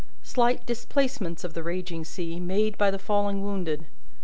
Slight 0.23 0.65
displacements 0.65 1.43
of 1.43 1.53
the 1.53 1.61
raging 1.61 2.05
sea, 2.05 2.39
made 2.39 2.75
by 2.75 2.89
the 2.89 2.97
falling 2.97 3.43
wounded. 3.43 3.85